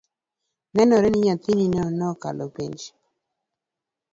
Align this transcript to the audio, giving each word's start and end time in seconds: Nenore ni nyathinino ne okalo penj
Nenore 0.73 1.07
ni 1.11 1.19
nyathinino 1.25 1.83
ne 1.97 2.03
okalo 2.13 2.45
penj 2.55 2.81